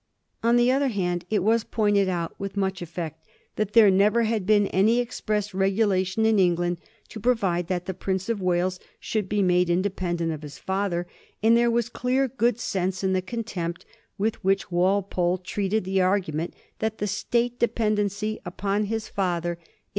[0.41, 3.23] On the other hand, it was pointed out with much effect
[3.55, 8.27] that there never had been any express regulation in England to provide that the Prince
[8.27, 11.05] of Wales should be made independent of his father,
[11.43, 13.85] and there was clear good sense in the contempt
[14.17, 19.53] with which Walpole treated the ar gument that the State dependency upon his father in
[19.53, 19.53] 1787.
[19.53, 19.87] PROVIDING FOR A PRINCE.